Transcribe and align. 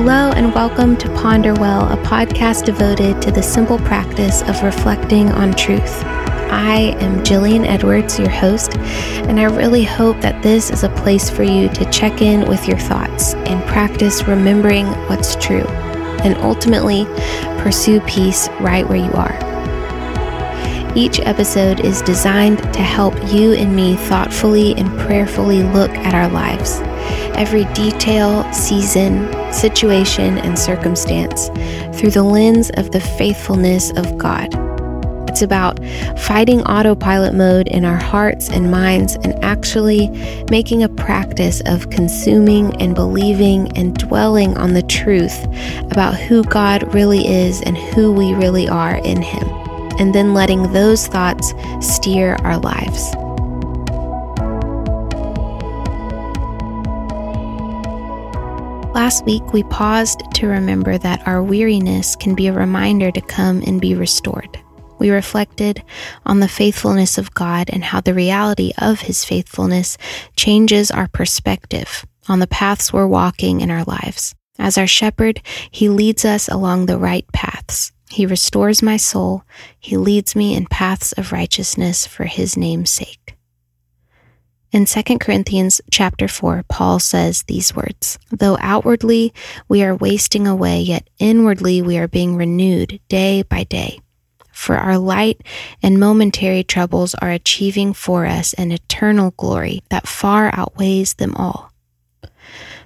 Hello, 0.00 0.30
and 0.30 0.54
welcome 0.54 0.96
to 0.96 1.08
Ponderwell, 1.08 1.92
a 1.92 1.96
podcast 2.04 2.64
devoted 2.64 3.20
to 3.20 3.32
the 3.32 3.42
simple 3.42 3.78
practice 3.78 4.42
of 4.42 4.62
reflecting 4.62 5.28
on 5.32 5.52
truth. 5.54 6.04
I 6.04 6.96
am 7.00 7.24
Jillian 7.24 7.66
Edwards, 7.66 8.16
your 8.16 8.30
host, 8.30 8.78
and 8.78 9.40
I 9.40 9.44
really 9.46 9.82
hope 9.82 10.20
that 10.20 10.40
this 10.40 10.70
is 10.70 10.84
a 10.84 10.88
place 10.88 11.28
for 11.28 11.42
you 11.42 11.68
to 11.70 11.90
check 11.90 12.22
in 12.22 12.48
with 12.48 12.68
your 12.68 12.78
thoughts 12.78 13.34
and 13.34 13.60
practice 13.66 14.22
remembering 14.22 14.86
what's 15.08 15.34
true, 15.34 15.66
and 16.22 16.36
ultimately 16.36 17.04
pursue 17.60 18.00
peace 18.02 18.48
right 18.60 18.88
where 18.88 19.04
you 19.04 19.12
are. 19.14 19.36
Each 20.96 21.18
episode 21.18 21.80
is 21.80 22.02
designed 22.02 22.58
to 22.72 22.82
help 22.82 23.14
you 23.32 23.52
and 23.54 23.74
me 23.74 23.96
thoughtfully 23.96 24.76
and 24.76 24.96
prayerfully 25.00 25.64
look 25.64 25.90
at 25.90 26.14
our 26.14 26.28
lives, 26.28 26.78
every 27.34 27.64
detail, 27.74 28.50
season, 28.52 29.32
situation, 29.52 30.38
and 30.38 30.58
circumstance 30.58 31.48
through 31.98 32.10
the 32.10 32.22
lens 32.22 32.70
of 32.70 32.90
the 32.90 33.00
faithfulness 33.00 33.90
of 33.92 34.18
God. 34.18 34.48
It's 35.28 35.42
about 35.42 35.78
fighting 36.18 36.62
autopilot 36.62 37.34
mode 37.34 37.68
in 37.68 37.84
our 37.84 37.96
hearts 37.96 38.48
and 38.48 38.72
minds 38.72 39.14
and 39.16 39.34
actually 39.44 40.08
making 40.50 40.82
a 40.82 40.88
practice 40.88 41.62
of 41.66 41.90
consuming 41.90 42.74
and 42.82 42.94
believing 42.94 43.70
and 43.78 43.96
dwelling 43.96 44.56
on 44.56 44.72
the 44.72 44.82
truth 44.82 45.44
about 45.92 46.16
who 46.16 46.42
God 46.42 46.92
really 46.92 47.28
is 47.28 47.60
and 47.62 47.76
who 47.76 48.10
we 48.10 48.34
really 48.34 48.68
are 48.68 48.96
in 48.96 49.22
Him, 49.22 49.48
and 50.00 50.12
then 50.12 50.34
letting 50.34 50.72
those 50.72 51.06
thoughts 51.06 51.52
steer 51.80 52.34
our 52.42 52.58
lives. 52.58 53.14
Last 59.08 59.24
week, 59.24 59.54
we 59.54 59.62
paused 59.62 60.20
to 60.34 60.48
remember 60.48 60.98
that 60.98 61.26
our 61.26 61.42
weariness 61.42 62.14
can 62.14 62.34
be 62.34 62.46
a 62.46 62.52
reminder 62.52 63.10
to 63.10 63.22
come 63.22 63.62
and 63.66 63.80
be 63.80 63.94
restored. 63.94 64.60
We 64.98 65.08
reflected 65.08 65.82
on 66.26 66.40
the 66.40 66.46
faithfulness 66.46 67.16
of 67.16 67.32
God 67.32 67.70
and 67.72 67.82
how 67.82 68.02
the 68.02 68.12
reality 68.12 68.72
of 68.76 69.00
His 69.00 69.24
faithfulness 69.24 69.96
changes 70.36 70.90
our 70.90 71.08
perspective 71.08 72.04
on 72.28 72.40
the 72.40 72.46
paths 72.46 72.92
we're 72.92 73.06
walking 73.06 73.62
in 73.62 73.70
our 73.70 73.84
lives. 73.84 74.34
As 74.58 74.76
our 74.76 74.86
shepherd, 74.86 75.40
He 75.70 75.88
leads 75.88 76.26
us 76.26 76.46
along 76.46 76.84
the 76.84 76.98
right 76.98 77.24
paths. 77.32 77.92
He 78.10 78.26
restores 78.26 78.82
my 78.82 78.98
soul. 78.98 79.42
He 79.80 79.96
leads 79.96 80.36
me 80.36 80.54
in 80.54 80.66
paths 80.66 81.12
of 81.12 81.32
righteousness 81.32 82.06
for 82.06 82.24
His 82.24 82.58
name's 82.58 82.90
sake. 82.90 83.37
In 84.70 84.84
2 84.84 85.18
Corinthians 85.18 85.80
chapter 85.90 86.28
4, 86.28 86.64
Paul 86.68 86.98
says 86.98 87.42
these 87.44 87.74
words, 87.74 88.18
Though 88.30 88.58
outwardly 88.60 89.32
we 89.66 89.82
are 89.82 89.96
wasting 89.96 90.46
away, 90.46 90.82
yet 90.82 91.08
inwardly 91.18 91.80
we 91.80 91.96
are 91.96 92.06
being 92.06 92.36
renewed 92.36 93.00
day 93.08 93.42
by 93.42 93.64
day. 93.64 94.00
For 94.52 94.76
our 94.76 94.98
light 94.98 95.40
and 95.82 95.98
momentary 95.98 96.64
troubles 96.64 97.14
are 97.14 97.30
achieving 97.30 97.94
for 97.94 98.26
us 98.26 98.52
an 98.54 98.70
eternal 98.70 99.30
glory 99.38 99.84
that 99.88 100.06
far 100.06 100.50
outweighs 100.52 101.14
them 101.14 101.34
all. 101.36 101.72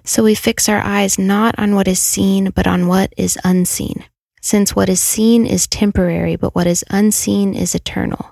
So 0.04 0.22
we 0.22 0.36
fix 0.36 0.68
our 0.68 0.80
eyes 0.80 1.18
not 1.18 1.58
on 1.58 1.74
what 1.74 1.88
is 1.88 1.98
seen, 1.98 2.50
but 2.50 2.68
on 2.68 2.86
what 2.86 3.12
is 3.16 3.38
unseen, 3.42 4.04
since 4.40 4.76
what 4.76 4.88
is 4.88 5.00
seen 5.00 5.46
is 5.46 5.66
temporary, 5.66 6.36
but 6.36 6.54
what 6.54 6.68
is 6.68 6.84
unseen 6.90 7.54
is 7.54 7.74
eternal. 7.74 8.31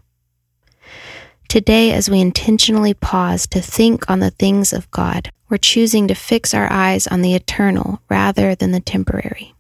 Today, 1.51 1.91
as 1.91 2.09
we 2.09 2.21
intentionally 2.21 2.95
pause 2.95 3.49
to 3.49 3.61
think 3.61 4.09
on 4.09 4.21
the 4.21 4.31
things 4.31 4.73
of 4.73 4.89
God, 4.93 5.33
we're 5.49 5.57
choosing 5.57 6.07
to 6.07 6.15
fix 6.15 6.55
our 6.55 6.73
eyes 6.73 7.09
on 7.09 7.23
the 7.23 7.35
eternal 7.35 8.01
rather 8.09 8.55
than 8.55 8.71
the 8.71 8.79
temporary. 8.79 9.53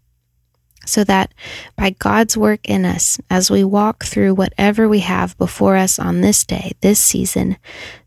So 0.87 1.03
that 1.03 1.35
by 1.75 1.91
God's 1.91 2.37
work 2.37 2.61
in 2.69 2.85
us, 2.85 3.19
as 3.29 3.51
we 3.51 3.65
walk 3.65 4.05
through 4.05 4.35
whatever 4.35 4.89
we 4.89 5.01
have 5.01 5.37
before 5.37 5.75
us 5.75 5.99
on 5.99 6.21
this 6.21 6.45
day, 6.45 6.75
this 6.81 7.01
season, 7.01 7.57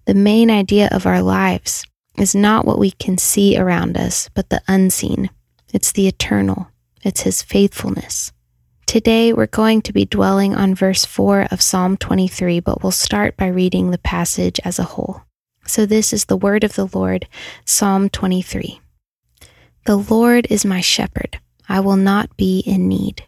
the 0.06 0.14
main 0.14 0.50
idea 0.50 0.88
of 0.94 1.06
our 1.06 1.22
lives 1.22 1.86
is 2.18 2.34
not 2.34 2.64
what 2.64 2.80
we 2.80 2.92
can 2.92 3.18
see 3.18 3.58
around 3.58 3.98
us, 3.98 4.30
but 4.34 4.48
the 4.48 4.62
unseen. 4.66 5.30
It's 5.74 5.92
the 5.92 6.08
eternal, 6.08 6.70
it's 7.04 7.24
His 7.24 7.42
faithfulness. 7.42 8.32
Today, 8.94 9.34
we're 9.34 9.48
going 9.48 9.82
to 9.82 9.92
be 9.92 10.06
dwelling 10.06 10.54
on 10.54 10.76
verse 10.76 11.04
4 11.04 11.48
of 11.50 11.64
Psalm 11.64 11.98
23, 11.98 12.60
but 12.60 12.84
we'll 12.84 12.92
start 12.92 13.36
by 13.36 13.48
reading 13.48 13.90
the 13.90 13.98
passage 13.98 14.60
as 14.64 14.78
a 14.78 14.84
whole. 14.84 15.24
So, 15.66 15.88
this 15.88 16.14
is 16.14 16.26
the 16.26 16.38
word 16.38 16.64
of 16.64 16.76
the 16.76 16.86
Lord, 16.86 17.28
Psalm 17.66 18.08
23. 18.08 18.80
The 19.88 19.96
Lord 19.96 20.46
is 20.52 20.64
my 20.64 20.80
shepherd, 20.80 21.40
I 21.68 21.80
will 21.80 21.96
not 21.96 22.38
be 22.38 22.60
in 22.60 22.88
need. 22.88 23.24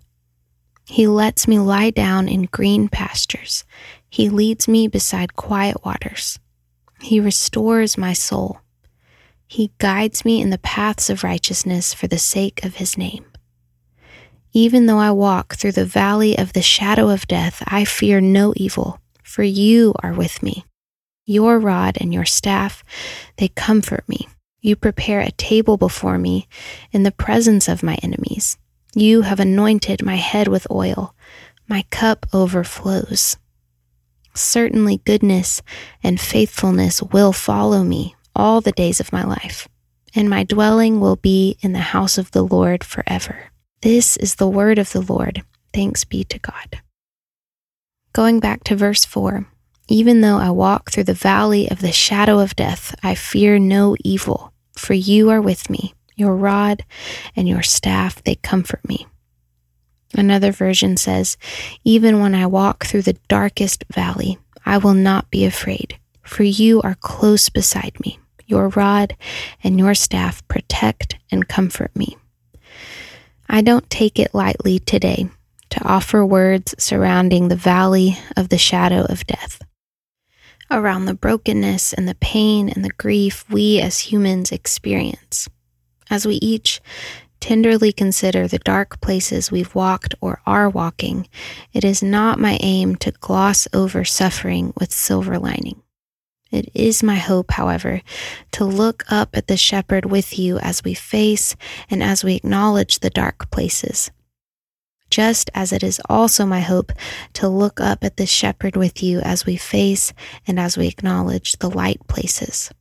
He 0.86 1.08
lets 1.08 1.48
me 1.48 1.58
lie 1.58 1.90
down 1.90 2.28
in 2.28 2.44
green 2.44 2.88
pastures, 2.88 3.64
He 4.08 4.30
leads 4.30 4.68
me 4.68 4.88
beside 4.88 5.36
quiet 5.36 5.84
waters. 5.84 6.38
He 7.02 7.20
restores 7.20 7.98
my 7.98 8.14
soul. 8.14 8.60
He 9.48 9.72
guides 9.80 10.24
me 10.24 10.42
in 10.42 10.52
the 10.52 10.60
paths 10.60 11.10
of 11.10 11.24
righteousness 11.24 11.92
for 11.92 12.06
the 12.06 12.20
sake 12.20 12.64
of 12.64 12.76
His 12.76 13.00
name. 13.00 13.26
Even 14.58 14.86
though 14.86 15.00
I 15.00 15.12
walk 15.12 15.56
through 15.56 15.74
the 15.74 15.84
valley 15.84 16.38
of 16.38 16.54
the 16.54 16.62
shadow 16.62 17.10
of 17.10 17.28
death, 17.28 17.62
I 17.68 17.84
fear 17.84 18.22
no 18.22 18.54
evil, 18.56 19.02
for 19.22 19.44
you 19.44 19.94
are 20.02 20.14
with 20.14 20.42
me. 20.42 20.64
Your 21.26 21.60
rod 21.60 21.98
and 22.00 22.14
your 22.14 22.24
staff, 22.24 22.82
they 23.36 23.50
comfort 23.50 24.08
me. 24.08 24.30
You 24.62 24.78
prepare 24.78 25.20
a 25.20 25.32
table 25.32 25.76
before 25.76 26.18
me 26.18 26.48
in 26.94 27.04
the 27.04 27.12
presence 27.12 27.68
of 27.68 27.84
my 27.84 27.96
enemies. 28.02 28.58
You 28.96 29.24
have 29.24 29.42
anointed 29.42 30.06
my 30.06 30.16
head 30.16 30.48
with 30.48 30.72
oil. 30.72 31.14
My 31.68 31.84
cup 31.90 32.26
overflows. 32.32 33.36
Certainly, 34.34 35.02
goodness 35.04 35.62
and 36.02 36.18
faithfulness 36.18 37.04
will 37.04 37.34
follow 37.34 37.84
me 37.84 38.16
all 38.34 38.62
the 38.62 38.72
days 38.72 39.02
of 39.02 39.12
my 39.12 39.26
life, 39.26 39.68
and 40.16 40.30
my 40.30 40.46
dwelling 40.46 41.02
will 41.02 41.18
be 41.18 41.58
in 41.60 41.74
the 41.74 41.92
house 41.92 42.18
of 42.18 42.32
the 42.32 42.44
Lord 42.44 42.86
forever. 42.86 43.52
This 43.86 44.18
is 44.18 44.34
the 44.34 44.48
word 44.48 44.80
of 44.80 44.94
the 44.94 45.02
Lord. 45.02 45.44
Thanks 45.72 46.06
be 46.06 46.24
to 46.24 46.40
God. 46.40 46.82
Going 48.14 48.40
back 48.40 48.64
to 48.64 48.76
verse 48.76 49.06
4 49.06 49.46
Even 49.88 50.22
though 50.22 50.38
I 50.38 50.50
walk 50.50 50.90
through 50.90 51.04
the 51.04 51.14
valley 51.14 51.70
of 51.70 51.82
the 51.82 51.92
shadow 51.92 52.40
of 52.40 52.56
death, 52.56 52.96
I 53.04 53.14
fear 53.14 53.60
no 53.60 53.96
evil, 54.04 54.52
for 54.76 54.96
you 54.96 55.30
are 55.30 55.40
with 55.40 55.70
me. 55.70 55.94
Your 56.16 56.36
rod 56.36 56.84
and 57.36 57.48
your 57.48 57.62
staff, 57.62 58.24
they 58.24 58.34
comfort 58.34 58.82
me. 58.90 59.06
Another 60.16 60.52
version 60.52 60.98
says, 60.98 61.38
Even 61.84 62.20
when 62.20 62.34
I 62.34 62.48
walk 62.48 62.88
through 62.88 63.04
the 63.04 63.20
darkest 63.28 63.84
valley, 63.94 64.40
I 64.66 64.80
will 64.80 64.96
not 64.96 65.30
be 65.30 65.46
afraid, 65.46 66.00
for 66.24 66.42
you 66.42 66.82
are 66.82 66.96
close 66.96 67.50
beside 67.50 68.00
me. 68.00 68.18
Your 68.48 68.70
rod 68.70 69.16
and 69.64 69.78
your 69.78 69.94
staff 69.94 70.42
protect 70.48 71.18
and 71.30 71.48
comfort 71.48 71.96
me. 71.96 72.18
I 73.48 73.62
don't 73.62 73.90
take 73.90 74.20
it 74.20 74.34
lightly 74.34 74.80
today 74.80 75.30
to 75.70 75.88
offer 75.88 76.26
words 76.26 76.76
surrounding 76.78 77.48
the 77.48 77.56
valley 77.56 78.18
of 78.36 78.50
the 78.50 78.58
shadow 78.58 79.06
of 79.06 79.28
death, 79.28 79.62
around 80.72 81.06
the 81.06 81.14
brokenness 81.14 81.94
and 81.94 82.08
the 82.08 82.16
pain 82.16 82.70
and 82.70 82.84
the 82.84 82.94
grief 82.98 83.46
we 83.50 83.80
as 83.80 84.00
humans 84.00 84.52
experience, 84.52 85.48
as 86.10 86.26
we 86.26 86.36
each 86.36 86.82
tenderly 87.40 87.92
consider 87.92 88.48
the 88.48 88.60
dark 88.60 89.00
places 89.02 89.52
we've 89.52 89.76
walked 89.76 90.16
or 90.22 90.42
are 90.48 90.70
walking, 90.70 91.28
it 91.74 91.84
is 91.84 92.02
not 92.02 92.40
my 92.40 92.58
aim 92.62 92.96
to 92.96 93.12
gloss 93.12 93.68
over 93.74 94.04
suffering 94.04 94.74
with 94.80 94.92
silver 94.92 95.38
lining. 95.38 95.82
It 96.56 96.72
is 96.74 97.04
my 97.04 97.16
hope, 97.16 97.52
however, 97.52 98.02
to 98.54 98.64
look 98.64 99.04
up 99.12 99.36
at 99.36 99.48
the 99.48 99.58
shepherd 99.58 100.06
with 100.06 100.40
you 100.40 100.58
as 100.60 100.86
we 100.86 100.94
face 100.94 101.54
and 101.90 102.02
as 102.02 102.24
we 102.24 102.34
acknowledge 102.36 103.00
the 103.00 103.10
dark 103.10 103.52
places. 103.52 104.10
Just 105.10 105.52
as 105.54 105.74
it 105.74 105.84
is 105.84 106.00
also 106.08 106.46
my 106.46 106.62
hope 106.62 106.94
to 107.34 107.50
look 107.50 107.82
up 107.82 108.06
at 108.06 108.16
the 108.16 108.26
shepherd 108.26 108.78
with 108.78 109.04
you 109.04 109.20
as 109.20 109.46
we 109.46 109.58
face 109.58 110.14
and 110.48 110.58
as 110.58 110.78
we 110.78 110.88
acknowledge 110.88 111.58
the 111.58 111.70
light 111.70 112.00
places. 112.08 112.72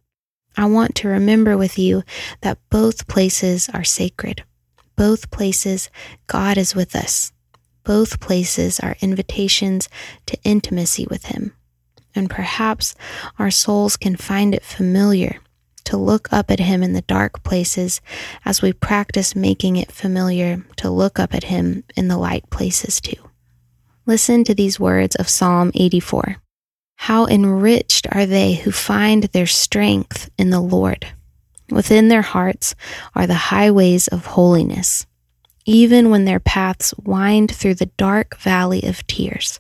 I 0.57 0.67
want 0.67 0.95
to 0.97 1.09
remember 1.09 1.57
with 1.57 1.77
you 1.77 2.05
that 2.43 2.59
both 2.71 3.09
places 3.09 3.69
are 3.75 3.83
sacred. 3.83 4.45
Both 4.95 5.33
places, 5.33 5.91
God 6.29 6.57
is 6.57 6.77
with 6.77 6.95
us. 6.95 7.33
Both 7.83 8.21
places 8.21 8.79
are 8.79 8.95
invitations 9.01 9.89
to 10.27 10.39
intimacy 10.45 11.09
with 11.11 11.25
Him 11.25 11.55
and 12.15 12.31
perhaps 12.31 12.95
our 13.39 13.51
souls 13.51 13.97
can 13.97 14.17
find 14.17 14.55
it 14.55 14.65
familiar 14.65 15.41
to 15.85 15.97
look 15.97 16.33
up 16.33 16.51
at 16.51 16.61
Him 16.61 16.83
in 16.83 16.93
the 16.93 17.03
dark 17.03 17.43
places 17.43 18.01
as 18.45 18.63
we 18.63 18.73
practice 18.73 19.37
making 19.37 19.77
it 19.77 19.93
familiar 19.93 20.65
to 20.77 20.91
look 20.91 21.19
up 21.19 21.35
at 21.35 21.45
Him 21.45 21.85
in 21.97 22.09
the 22.09 22.19
light 22.19 22.49
places 22.51 23.01
too. 23.01 23.31
Listen 24.07 24.45
to 24.45 24.55
these 24.55 24.81
words 24.81 25.15
of 25.17 25.29
Psalm 25.29 25.71
84. 25.75 26.37
How 26.97 27.27
enriched 27.27 28.07
are 28.13 28.27
they 28.27 28.55
who 28.55 28.71
find 28.71 29.25
their 29.25 29.47
strength 29.47 30.31
in 30.39 30.51
the 30.51 30.61
Lord. 30.61 31.07
Within 31.71 32.09
their 32.09 32.23
hearts 32.23 32.75
are 33.15 33.27
the 33.27 33.35
highways 33.35 34.09
of 34.09 34.27
holiness, 34.27 35.07
even 35.65 36.11
when 36.11 36.25
their 36.25 36.41
paths 36.41 36.95
wind 36.99 37.55
through 37.55 37.75
the 37.75 37.91
dark 37.97 38.37
valley 38.37 38.83
of 38.83 39.07
tears. 39.07 39.59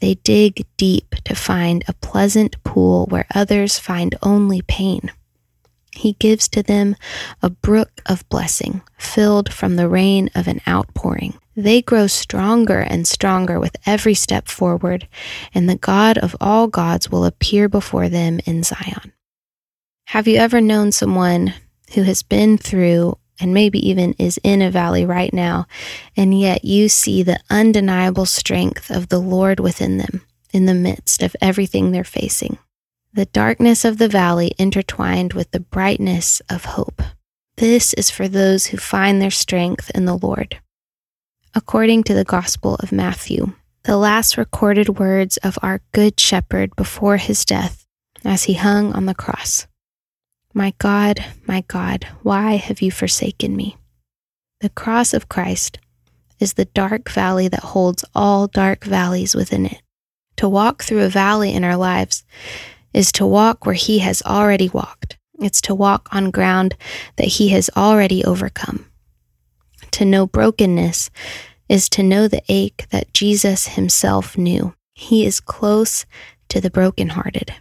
They 0.00 0.14
dig 0.14 0.66
deep 0.76 1.14
to 1.24 1.34
find 1.34 1.84
a 1.86 1.94
pleasant 1.94 2.62
pool 2.64 3.06
where 3.06 3.26
others 3.34 3.78
find 3.78 4.16
only 4.22 4.62
pain. 4.62 5.12
He 5.92 6.14
gives 6.14 6.48
to 6.48 6.62
them 6.62 6.96
a 7.42 7.50
brook 7.50 8.00
of 8.06 8.28
blessing, 8.28 8.82
filled 8.98 9.52
from 9.52 9.76
the 9.76 9.88
rain 9.88 10.30
of 10.34 10.48
an 10.48 10.60
outpouring. 10.66 11.38
They 11.56 11.82
grow 11.82 12.06
stronger 12.06 12.78
and 12.78 13.06
stronger 13.06 13.60
with 13.60 13.76
every 13.84 14.14
step 14.14 14.48
forward, 14.48 15.08
and 15.52 15.68
the 15.68 15.76
God 15.76 16.16
of 16.16 16.36
all 16.40 16.68
gods 16.68 17.10
will 17.10 17.24
appear 17.24 17.68
before 17.68 18.08
them 18.08 18.40
in 18.46 18.62
Zion. 18.62 19.12
Have 20.06 20.26
you 20.26 20.36
ever 20.36 20.60
known 20.60 20.90
someone 20.92 21.52
who 21.94 22.02
has 22.04 22.22
been 22.22 22.56
through 22.56 23.18
and 23.40 23.54
maybe 23.54 23.78
even 23.88 24.14
is 24.14 24.38
in 24.42 24.62
a 24.62 24.70
valley 24.70 25.04
right 25.04 25.32
now, 25.32 25.66
and 26.16 26.38
yet 26.38 26.64
you 26.64 26.88
see 26.88 27.22
the 27.22 27.40
undeniable 27.50 28.26
strength 28.26 28.90
of 28.90 29.08
the 29.08 29.18
Lord 29.18 29.60
within 29.60 29.98
them 29.98 30.22
in 30.52 30.66
the 30.66 30.74
midst 30.74 31.22
of 31.22 31.36
everything 31.40 31.90
they're 31.90 32.04
facing? 32.04 32.58
The 33.12 33.26
darkness 33.26 33.84
of 33.84 33.98
the 33.98 34.08
valley 34.08 34.52
intertwined 34.58 35.32
with 35.32 35.50
the 35.50 35.60
brightness 35.60 36.40
of 36.48 36.64
hope. 36.64 37.02
This 37.56 37.92
is 37.94 38.10
for 38.10 38.28
those 38.28 38.66
who 38.66 38.76
find 38.76 39.20
their 39.20 39.30
strength 39.30 39.90
in 39.94 40.04
the 40.04 40.16
Lord. 40.16 40.60
According 41.54 42.04
to 42.04 42.14
the 42.14 42.24
Gospel 42.24 42.76
of 42.76 42.92
Matthew, 42.92 43.52
the 43.82 43.96
last 43.96 44.36
recorded 44.36 45.00
words 45.00 45.36
of 45.38 45.58
our 45.62 45.80
Good 45.92 46.20
Shepherd 46.20 46.76
before 46.76 47.16
his 47.16 47.44
death 47.44 47.86
as 48.24 48.44
he 48.44 48.54
hung 48.54 48.92
on 48.92 49.06
the 49.06 49.14
cross. 49.14 49.66
My 50.52 50.74
God, 50.78 51.24
my 51.46 51.62
God, 51.68 52.08
why 52.22 52.56
have 52.56 52.82
you 52.82 52.90
forsaken 52.90 53.54
me? 53.54 53.76
The 54.60 54.68
cross 54.68 55.14
of 55.14 55.28
Christ 55.28 55.78
is 56.40 56.54
the 56.54 56.64
dark 56.64 57.08
valley 57.08 57.46
that 57.46 57.60
holds 57.60 58.04
all 58.16 58.48
dark 58.48 58.84
valleys 58.84 59.34
within 59.34 59.66
it. 59.66 59.80
To 60.38 60.48
walk 60.48 60.82
through 60.82 61.04
a 61.04 61.08
valley 61.08 61.52
in 61.52 61.62
our 61.62 61.76
lives 61.76 62.24
is 62.92 63.12
to 63.12 63.26
walk 63.26 63.64
where 63.64 63.76
He 63.76 64.00
has 64.00 64.22
already 64.22 64.68
walked. 64.68 65.18
It's 65.38 65.60
to 65.62 65.74
walk 65.74 66.08
on 66.12 66.32
ground 66.32 66.76
that 67.16 67.28
He 67.28 67.50
has 67.50 67.70
already 67.76 68.24
overcome. 68.24 68.86
To 69.92 70.04
know 70.04 70.26
brokenness 70.26 71.10
is 71.68 71.88
to 71.90 72.02
know 72.02 72.26
the 72.26 72.42
ache 72.48 72.86
that 72.90 73.14
Jesus 73.14 73.68
Himself 73.68 74.36
knew. 74.36 74.74
He 74.94 75.24
is 75.24 75.38
close 75.38 76.06
to 76.48 76.60
the 76.60 76.70
brokenhearted. 76.70 77.54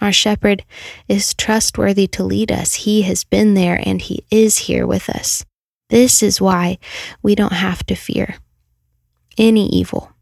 Our 0.00 0.12
shepherd 0.12 0.64
is 1.08 1.34
trustworthy 1.34 2.06
to 2.08 2.24
lead 2.24 2.50
us. 2.50 2.74
He 2.74 3.02
has 3.02 3.24
been 3.24 3.54
there 3.54 3.80
and 3.84 4.00
he 4.00 4.24
is 4.30 4.58
here 4.58 4.86
with 4.86 5.08
us. 5.08 5.44
This 5.90 6.22
is 6.22 6.40
why 6.40 6.78
we 7.22 7.34
don't 7.34 7.52
have 7.52 7.84
to 7.86 7.94
fear 7.94 8.36
any 9.36 9.66
evil. 9.68 10.12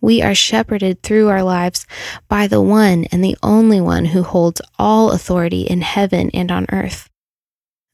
We 0.00 0.20
are 0.20 0.34
shepherded 0.34 1.02
through 1.02 1.28
our 1.28 1.44
lives 1.44 1.86
by 2.28 2.48
the 2.48 2.60
one 2.60 3.04
and 3.12 3.22
the 3.22 3.36
only 3.42 3.80
one 3.80 4.06
who 4.06 4.24
holds 4.24 4.60
all 4.78 5.12
authority 5.12 5.62
in 5.62 5.80
heaven 5.82 6.30
and 6.34 6.50
on 6.50 6.66
earth. 6.72 7.08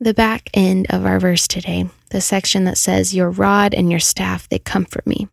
The 0.00 0.14
back 0.14 0.48
end 0.54 0.86
of 0.88 1.04
our 1.04 1.20
verse 1.20 1.46
today, 1.46 1.90
the 2.10 2.22
section 2.22 2.64
that 2.64 2.78
says, 2.78 3.14
Your 3.14 3.30
rod 3.30 3.74
and 3.74 3.90
your 3.90 4.00
staff, 4.00 4.48
they 4.48 4.58
comfort 4.58 5.06
me. 5.06 5.28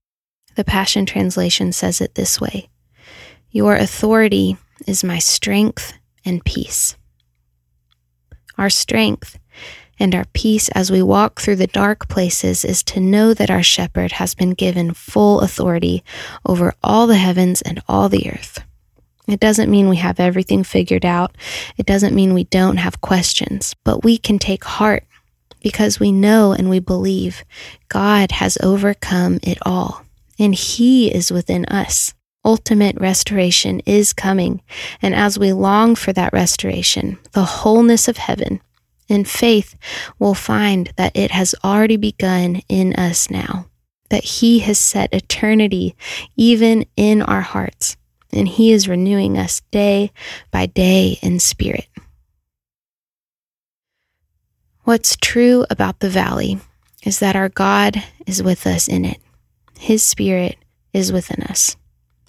The 0.55 0.63
Passion 0.65 1.05
Translation 1.05 1.71
says 1.71 2.01
it 2.01 2.15
this 2.15 2.41
way 2.41 2.67
Your 3.51 3.75
authority 3.75 4.57
is 4.87 5.03
my 5.03 5.19
strength 5.19 5.93
and 6.23 6.43
peace. 6.43 6.95
Our 8.57 8.69
strength 8.69 9.37
and 9.99 10.13
our 10.13 10.25
peace 10.33 10.69
as 10.69 10.91
we 10.91 11.01
walk 11.01 11.39
through 11.39 11.55
the 11.57 11.67
dark 11.67 12.07
places 12.09 12.65
is 12.65 12.83
to 12.83 12.99
know 12.99 13.33
that 13.33 13.49
our 13.49 13.63
shepherd 13.63 14.13
has 14.13 14.35
been 14.35 14.51
given 14.51 14.93
full 14.93 15.41
authority 15.41 16.03
over 16.45 16.73
all 16.83 17.07
the 17.07 17.17
heavens 17.17 17.61
and 17.61 17.81
all 17.87 18.09
the 18.09 18.29
earth. 18.29 18.63
It 19.27 19.39
doesn't 19.39 19.71
mean 19.71 19.89
we 19.89 19.95
have 19.97 20.19
everything 20.19 20.63
figured 20.63 21.05
out. 21.05 21.35
It 21.77 21.85
doesn't 21.85 22.13
mean 22.13 22.33
we 22.33 22.43
don't 22.43 22.77
have 22.77 23.01
questions, 23.01 23.73
but 23.83 24.03
we 24.03 24.17
can 24.17 24.37
take 24.37 24.63
heart 24.63 25.03
because 25.61 25.99
we 25.99 26.11
know 26.11 26.51
and 26.51 26.69
we 26.69 26.79
believe 26.79 27.43
God 27.89 28.33
has 28.33 28.57
overcome 28.61 29.39
it 29.41 29.57
all 29.63 30.05
and 30.37 30.53
He 30.53 31.11
is 31.11 31.31
within 31.31 31.65
us 31.65 32.13
ultimate 32.45 32.95
restoration 32.99 33.81
is 33.81 34.13
coming. 34.13 34.61
And 35.01 35.13
as 35.13 35.37
we 35.37 35.51
long 35.51 35.95
for 35.95 36.13
that 36.13 36.31
restoration, 36.31 37.17
the 37.33 37.43
wholeness 37.43 38.07
of 38.07 38.17
heaven, 38.17 38.61
in 39.09 39.25
faith, 39.25 39.75
we'll 40.17 40.33
find 40.33 40.91
that 40.95 41.15
it 41.15 41.31
has 41.31 41.53
already 41.63 41.97
begun 41.97 42.61
in 42.69 42.93
us 42.93 43.29
now, 43.29 43.67
that 44.09 44.23
He 44.23 44.59
has 44.59 44.77
set 44.77 45.13
eternity 45.13 45.95
even 46.37 46.85
in 46.95 47.21
our 47.21 47.41
hearts, 47.41 47.97
and 48.31 48.47
He 48.47 48.71
is 48.71 48.87
renewing 48.87 49.37
us 49.37 49.61
day 49.71 50.11
by 50.51 50.67
day 50.67 51.19
in 51.21 51.39
spirit. 51.39 51.87
What's 54.85 55.17
true 55.17 55.65
about 55.71 55.99
the 55.99 56.09
valley 56.09 56.59
is 57.03 57.19
that 57.19 57.35
our 57.35 57.49
God 57.49 58.03
is 58.27 58.43
with 58.43 58.67
us 58.67 58.87
in 58.87 59.05
it. 59.05 59.19
His 59.79 60.03
Spirit 60.03 60.57
is 60.93 61.11
within 61.11 61.41
us. 61.43 61.75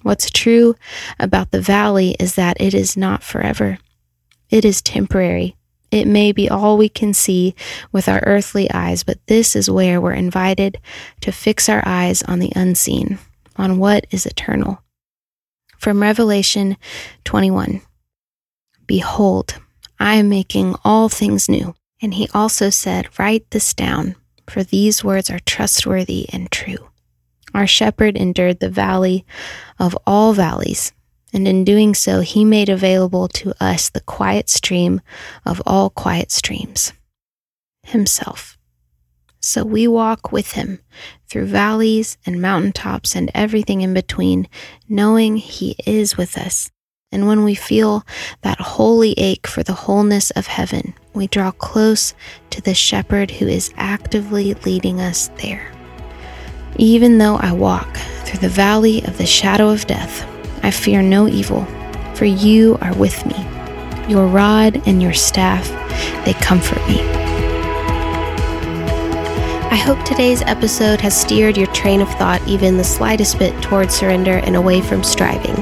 What's 0.03 0.29
true 0.29 0.75
about 1.19 1.51
the 1.51 1.61
valley 1.61 2.15
is 2.19 2.35
that 2.35 2.59
it 2.59 2.73
is 2.73 2.95
not 2.95 3.23
forever. 3.23 3.79
It 4.49 4.63
is 4.63 4.81
temporary. 4.81 5.55
It 5.91 6.07
may 6.07 6.31
be 6.31 6.49
all 6.49 6.77
we 6.77 6.89
can 6.89 7.13
see 7.13 7.55
with 7.91 8.09
our 8.09 8.21
earthly 8.25 8.69
eyes, 8.71 9.03
but 9.03 9.25
this 9.27 9.55
is 9.55 9.69
where 9.69 10.01
we're 10.01 10.13
invited 10.13 10.79
to 11.21 11.31
fix 11.31 11.69
our 11.69 11.81
eyes 11.85 12.21
on 12.23 12.39
the 12.39 12.51
unseen, 12.55 13.19
on 13.55 13.79
what 13.79 14.05
is 14.11 14.25
eternal. 14.25 14.83
From 15.77 16.01
Revelation 16.01 16.77
21 17.23 17.81
Behold, 18.85 19.55
I 19.99 20.15
am 20.15 20.29
making 20.29 20.75
all 20.83 21.09
things 21.09 21.49
new. 21.49 21.75
And 22.01 22.13
he 22.13 22.29
also 22.33 22.69
said, 22.69 23.09
Write 23.17 23.49
this 23.51 23.73
down, 23.73 24.15
for 24.47 24.63
these 24.63 25.03
words 25.03 25.29
are 25.29 25.39
trustworthy 25.39 26.27
and 26.31 26.51
true. 26.51 26.89
Our 27.53 27.67
shepherd 27.67 28.17
endured 28.17 28.59
the 28.59 28.69
valley 28.69 29.25
of 29.79 29.97
all 30.05 30.33
valleys, 30.33 30.93
and 31.33 31.47
in 31.47 31.63
doing 31.63 31.93
so, 31.93 32.21
he 32.21 32.45
made 32.45 32.69
available 32.69 33.27
to 33.29 33.53
us 33.63 33.89
the 33.89 34.01
quiet 34.01 34.49
stream 34.49 35.01
of 35.45 35.61
all 35.65 35.89
quiet 35.89 36.31
streams 36.31 36.93
himself. 37.83 38.57
So 39.39 39.63
we 39.63 39.87
walk 39.87 40.31
with 40.31 40.53
him 40.53 40.79
through 41.29 41.45
valleys 41.45 42.17
and 42.25 42.41
mountaintops 42.41 43.15
and 43.15 43.31
everything 43.33 43.81
in 43.81 43.93
between, 43.93 44.47
knowing 44.89 45.37
he 45.37 45.75
is 45.85 46.17
with 46.17 46.37
us. 46.37 46.69
And 47.11 47.27
when 47.27 47.45
we 47.45 47.55
feel 47.55 48.03
that 48.41 48.59
holy 48.59 49.13
ache 49.13 49.47
for 49.47 49.63
the 49.63 49.73
wholeness 49.73 50.31
of 50.31 50.47
heaven, 50.47 50.93
we 51.13 51.27
draw 51.27 51.51
close 51.51 52.13
to 52.49 52.61
the 52.61 52.73
shepherd 52.73 53.31
who 53.31 53.47
is 53.47 53.73
actively 53.77 54.53
leading 54.65 54.99
us 54.99 55.29
there. 55.37 55.76
Even 56.79 57.17
though 57.17 57.37
I 57.37 57.53
walk 57.53 57.97
through 58.23 58.39
the 58.39 58.49
valley 58.49 59.03
of 59.05 59.17
the 59.17 59.25
shadow 59.25 59.69
of 59.69 59.87
death, 59.87 60.27
I 60.63 60.69
fear 60.69 61.01
no 61.01 61.27
evil, 61.27 61.65
for 62.13 62.25
you 62.25 62.77
are 62.81 62.95
with 62.95 63.25
me. 63.25 63.35
Your 64.07 64.27
rod 64.27 64.83
and 64.85 65.01
your 65.01 65.13
staff, 65.13 65.67
they 66.23 66.33
comfort 66.33 66.77
me. 66.87 67.01
I 69.69 69.75
hope 69.75 70.03
today's 70.05 70.43
episode 70.43 71.01
has 71.01 71.19
steered 71.19 71.57
your 71.57 71.65
train 71.67 71.99
of 71.99 72.09
thought 72.11 72.47
even 72.47 72.77
the 72.77 72.83
slightest 72.83 73.39
bit 73.39 73.59
towards 73.63 73.95
surrender 73.95 74.37
and 74.37 74.55
away 74.55 74.81
from 74.81 75.03
striving. 75.03 75.55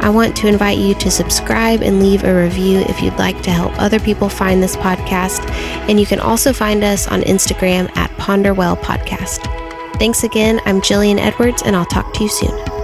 I 0.00 0.08
want 0.08 0.34
to 0.38 0.48
invite 0.48 0.78
you 0.78 0.94
to 0.94 1.10
subscribe 1.10 1.82
and 1.82 2.00
leave 2.00 2.24
a 2.24 2.34
review 2.34 2.78
if 2.88 3.02
you'd 3.02 3.18
like 3.18 3.42
to 3.42 3.50
help 3.50 3.78
other 3.78 4.00
people 4.00 4.30
find 4.30 4.62
this 4.62 4.76
podcast. 4.76 5.46
And 5.90 6.00
you 6.00 6.06
can 6.06 6.20
also 6.20 6.54
find 6.54 6.82
us 6.84 7.06
on 7.06 7.20
Instagram 7.22 7.94
at 7.96 8.10
Ponderwell 8.12 8.78
Podcast. 8.78 9.57
Thanks 9.98 10.22
again. 10.22 10.60
I'm 10.64 10.80
Jillian 10.80 11.18
Edwards, 11.18 11.62
and 11.62 11.74
I'll 11.74 11.84
talk 11.84 12.14
to 12.14 12.22
you 12.22 12.28
soon. 12.28 12.77